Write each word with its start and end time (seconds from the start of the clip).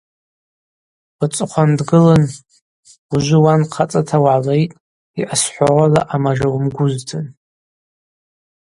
Уацӏыхъван 1.19 1.69
дгылын: 1.79 2.23
Ужвы 3.13 3.37
уан 3.43 3.61
хъацӏата 3.73 4.17
угӏалритӏ 4.21 4.77
йъасхӏвауала 5.19 6.01
амажа 6.13 6.47
уымгузтын. 6.51 7.25